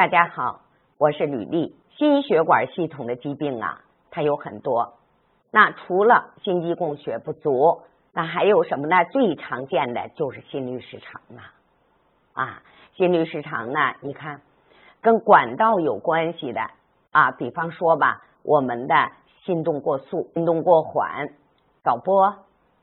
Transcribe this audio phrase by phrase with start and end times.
[0.00, 0.62] 大家好，
[0.96, 1.76] 我是吕丽。
[1.90, 4.94] 心血管系统的疾病啊，它有很多。
[5.50, 7.82] 那除了心肌供血不足，
[8.14, 9.04] 那还有什么呢？
[9.12, 11.52] 最常见的就是心律失常啊。
[12.32, 12.62] 啊，
[12.96, 14.40] 心律失常呢，你看
[15.02, 16.62] 跟管道有关系的
[17.10, 18.94] 啊，比方说吧，我们的
[19.44, 21.28] 心动过速、心动过缓、
[21.82, 22.36] 早搏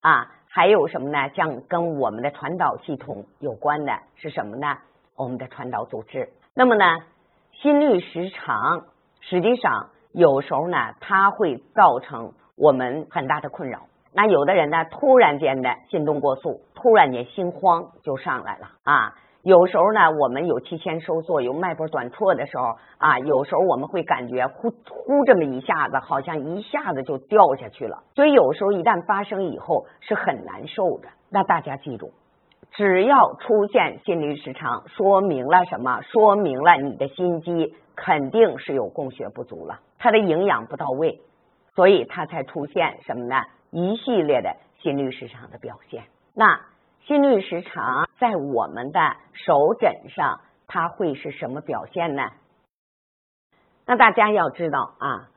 [0.00, 1.28] 啊，还有什么呢？
[1.28, 4.78] 像跟我们的传导系统有关的是什么呢？
[5.14, 6.28] 我们的传导组织。
[6.56, 6.84] 那么呢，
[7.50, 8.84] 心律失常
[9.20, 13.80] 实际上有时候呢，它会造成我们很大的困扰。
[14.12, 19.14] 那有的人呢，突然间的心动过速，突然间心慌就上来了啊。
[19.42, 28.04] 有时候呢，我们有提前收缩，有脉搏短促的时候啊，有时候我们会感觉呼呼这么一下子，好像一下子就掉下去了。
[28.14, 31.08] 所以有时候一旦发生以后是很难受的。
[31.30, 32.12] 那大家记住。
[32.76, 36.00] 只要出现心律失常，说明了什么？
[36.02, 41.20] 说明了你的心肌肯定是有供血不足了，它的营养不到位，
[41.76, 43.36] 所以它才出现什么呢？
[43.70, 46.02] 一系列的心律失常的表现。
[46.34, 46.60] 那
[47.06, 48.98] 心律失常在我们的
[49.34, 52.28] 手诊上，它会是什么表现呢？
[53.86, 55.28] 那大家要知道啊，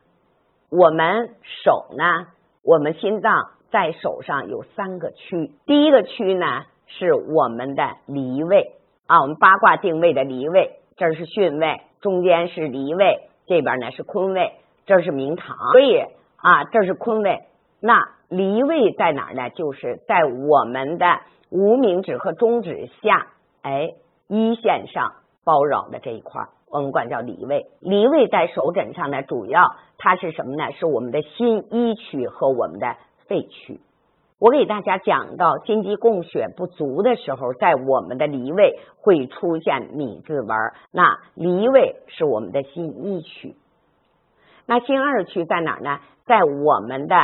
[0.72, 2.30] 我们手呢，
[2.64, 6.64] 我们心脏在手上有三个区，第一个区呢。
[6.88, 8.74] 是我们的离位
[9.06, 14.54] 啊，我们八卦定位的离位，这是巽位，中间是离位，这边呢是坤位，
[14.86, 16.00] 这是明堂，所以
[16.38, 17.42] 啊，这是坤位。
[17.80, 19.50] 那离位在哪儿呢？
[19.52, 21.06] 就是在我们的
[21.52, 23.28] 无名指和中指下，
[23.62, 23.90] 哎，
[24.28, 25.14] 一线上
[25.44, 26.42] 包绕的这一块，
[26.72, 27.68] 我们管叫离位。
[27.80, 29.62] 离位在手诊上呢，主要
[29.98, 30.72] 它是什么呢？
[30.72, 32.96] 是我们的心一区和我们的
[33.28, 33.80] 肺区。
[34.40, 40.50] 我给大家讲到心肌供血不足的时候，在我们的离位会出现米字纹。
[40.92, 43.56] 那离位是我们的心一区，
[44.68, 46.02] 那心二区在哪呢？
[46.28, 47.16] 在我们的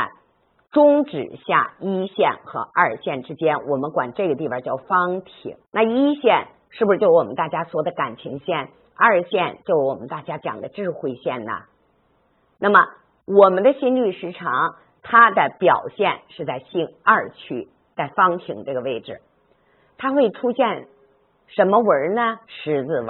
[0.72, 5.54] 中指下一线和二线之间，我们管这个地方叫方体。
[5.70, 8.70] 那一线是不是就我们大家说的感情线？
[8.96, 11.52] 二线就我们大家讲的智慧线呢？
[12.58, 12.88] 那么
[13.24, 14.74] 我们的心律失常。
[15.06, 19.20] 它的表现是在性二区，在方庭这个位置，
[19.98, 20.88] 它会出现
[21.46, 22.40] 什么纹呢？
[22.46, 23.08] 十字纹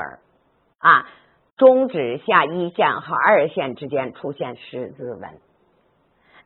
[0.78, 1.09] 啊，
[1.56, 5.31] 中指下一线和二线之间出现十字纹。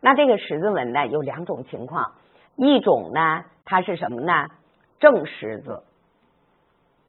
[0.01, 2.13] 那这个十字纹呢，有两种情况，
[2.55, 4.49] 一种呢，它是什么呢？
[5.01, 5.83] 正十字。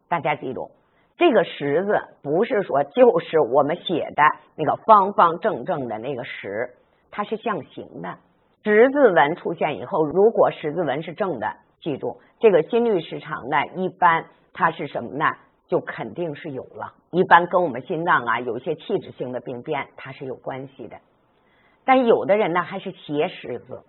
[0.07, 0.71] 大家记住，
[1.17, 4.23] 这个十字不是说就是我们写的
[4.55, 6.73] 那个方方正正的那个十，
[7.11, 8.17] 它是象形的。
[8.63, 15.25] 十字纹出现以后，如果十字纹是正的，记住这个心律失常呢，一般它是什么呢？
[15.67, 16.93] 就肯定是有了。
[17.11, 20.97] 一般跟我们心脏啊有一些器质性的病变，它是有关系的。
[21.85, 23.83] 但有的人呢还是斜十字，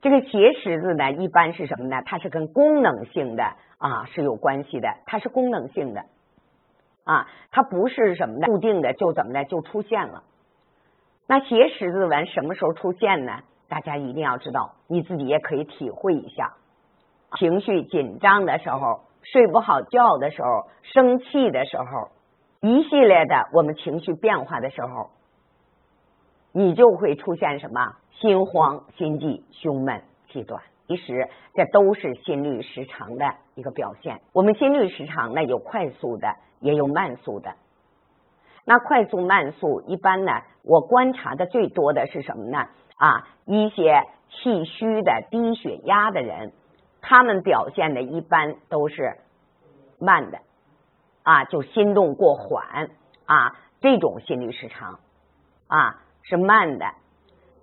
[0.00, 2.02] 这个斜十字呢，一般是什么呢？
[2.04, 3.42] 它是跟功能性的
[3.78, 6.04] 啊是有关系的，它是功能性的
[7.04, 8.46] 啊，它不是什么呢？
[8.46, 10.22] 固定的就怎么的就出现了。
[11.26, 13.40] 那斜十字纹什么时候出现呢？
[13.72, 16.52] 大家一定要知道，你自己也可以体会一下，
[17.38, 22.10] 情绪紧张的时候，睡不好觉的时候，生气的时候，
[22.60, 25.08] 一系列的我们情绪变化的时候，
[26.52, 30.62] 你就会出现什么心慌、心悸、胸闷、气短。
[30.86, 34.20] 其实这都是心律失常的一个表现。
[34.34, 36.28] 我们心律失常呢，有快速的，
[36.60, 37.54] 也有慢速的。
[38.66, 42.68] 那快速、慢速，一般呢，我观察的最多的是什么呢？
[43.02, 46.52] 啊，一些气虚的、低血压的人，
[47.00, 49.16] 他们表现的一般都是
[49.98, 50.38] 慢的，
[51.24, 52.90] 啊，就心动过缓
[53.26, 55.00] 啊，这种心律失常
[55.66, 56.86] 啊是慢的。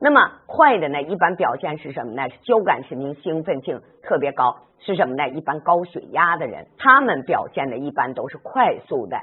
[0.01, 2.29] 那么快的呢，一般表现是什么呢？
[2.29, 5.29] 是交感神经兴奋性特别高，是什么呢？
[5.29, 9.17] 一般高血压的人，他们表现的一般都是快速的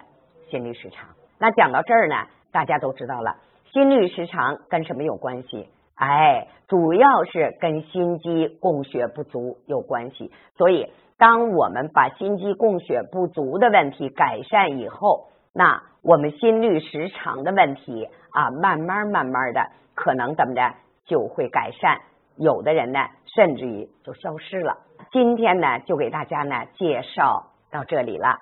[0.49, 1.11] 心律失常。
[1.39, 2.17] 那讲到这儿呢，
[2.53, 3.37] 大家都知道了，
[3.71, 5.69] 心律失常跟什么有关系？
[5.97, 10.31] 哎，主要是跟心肌供血不足有关系。
[10.57, 20.75] 所以，当我们把心肌供血不足的问题改善以后，那我们心律失常的问题啊，慢慢慢慢的可能怎么的
[21.07, 21.99] 就会改善。
[22.37, 23.01] 有的人呢，
[23.35, 24.77] 甚至于就消失了。
[25.13, 28.39] 今天呢，就给大家呢介绍到这里了。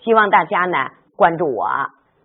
[0.00, 1.64] 希望大家呢关注我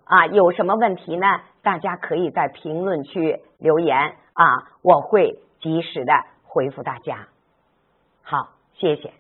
[0.06, 1.27] 啊，有什么问题呢？
[1.62, 4.13] 大家可以在评论区留言。
[4.33, 6.13] 啊，我会及时的
[6.44, 7.28] 回复大家。
[8.24, 9.13] 好，谢谢。